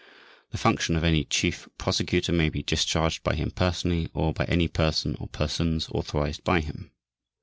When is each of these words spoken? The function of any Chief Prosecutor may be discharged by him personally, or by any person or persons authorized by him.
The 0.49 0.57
function 0.57 0.95
of 0.95 1.03
any 1.03 1.25
Chief 1.25 1.69
Prosecutor 1.77 2.31
may 2.33 2.49
be 2.49 2.63
discharged 2.63 3.21
by 3.21 3.35
him 3.35 3.51
personally, 3.51 4.09
or 4.15 4.33
by 4.33 4.45
any 4.45 4.67
person 4.67 5.15
or 5.19 5.27
persons 5.27 5.89
authorized 5.89 6.43
by 6.43 6.61
him. 6.61 6.89